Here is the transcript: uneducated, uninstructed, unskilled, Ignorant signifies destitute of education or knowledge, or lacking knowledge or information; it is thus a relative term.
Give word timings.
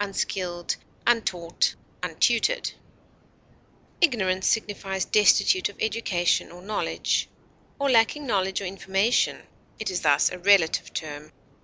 uneducated, 0.00 0.74
uninstructed, 1.06 1.74
unskilled, 2.02 2.74
Ignorant 4.00 4.42
signifies 4.44 5.04
destitute 5.04 5.68
of 5.68 5.76
education 5.78 6.50
or 6.50 6.60
knowledge, 6.62 7.28
or 7.78 7.88
lacking 7.88 8.26
knowledge 8.26 8.60
or 8.60 8.64
information; 8.64 9.40
it 9.78 9.92
is 9.92 10.00
thus 10.00 10.30
a 10.32 10.38
relative 10.40 10.92
term. 10.92 11.30